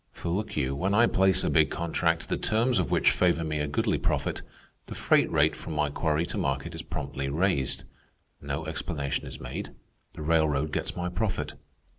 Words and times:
For 0.11 0.29
look 0.29 0.57
you, 0.57 0.75
when 0.75 0.95
I 0.95 1.05
place 1.05 1.43
a 1.43 1.49
big 1.51 1.69
contract, 1.69 2.27
the 2.27 2.35
terms 2.35 2.79
of 2.79 2.89
which 2.89 3.11
favor 3.11 3.43
me 3.43 3.59
a 3.59 3.67
goodly 3.67 3.99
profit, 3.99 4.41
the 4.87 4.95
freight 4.95 5.31
rate 5.31 5.55
from 5.55 5.73
my 5.73 5.91
quarry 5.91 6.25
to 6.25 6.39
market 6.39 6.73
is 6.73 6.81
promptly 6.81 7.29
raised. 7.29 7.83
No 8.41 8.65
explanation 8.65 9.27
is 9.27 9.39
made. 9.39 9.73
The 10.13 10.23
railroad 10.23 10.71
gets 10.71 10.95
my 10.95 11.07
profit. 11.07 11.53